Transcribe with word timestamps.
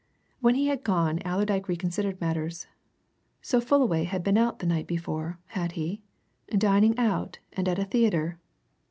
When 0.39 0.55
he 0.55 0.65
had 0.65 0.83
gone 0.83 1.19
Allerdyke 1.23 1.67
reconsidered 1.67 2.19
matters. 2.19 2.65
So 3.43 3.61
Fullaway 3.61 4.05
had 4.05 4.23
been 4.23 4.35
out 4.35 4.57
the 4.57 4.65
night 4.65 4.87
before, 4.87 5.37
had 5.49 5.73
he 5.73 6.01
dining 6.49 6.97
out, 6.97 7.37
and 7.53 7.67
at 7.69 7.77
a 7.77 7.85
theatre? 7.85 8.39